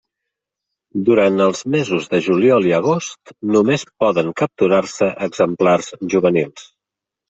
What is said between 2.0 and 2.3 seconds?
de